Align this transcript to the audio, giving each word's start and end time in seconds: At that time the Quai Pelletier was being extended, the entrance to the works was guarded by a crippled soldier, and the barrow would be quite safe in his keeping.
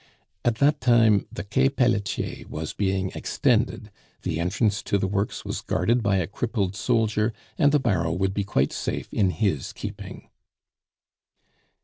At 0.43 0.55
that 0.55 0.81
time 0.81 1.27
the 1.31 1.43
Quai 1.43 1.69
Pelletier 1.69 2.47
was 2.47 2.73
being 2.73 3.11
extended, 3.13 3.91
the 4.23 4.39
entrance 4.39 4.81
to 4.81 4.97
the 4.97 5.05
works 5.07 5.45
was 5.45 5.61
guarded 5.61 6.01
by 6.01 6.15
a 6.17 6.25
crippled 6.25 6.75
soldier, 6.75 7.33
and 7.55 7.71
the 7.71 7.77
barrow 7.79 8.11
would 8.11 8.33
be 8.33 8.43
quite 8.43 8.73
safe 8.73 9.13
in 9.13 9.29
his 9.29 9.71
keeping. 9.73 10.29